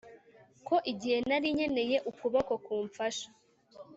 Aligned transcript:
ko 0.67 0.75
igihe 0.91 1.17
nari 1.27 1.47
nkeneye 1.55 1.97
ukuboko 2.09 2.51
kumfasha, 2.65 3.27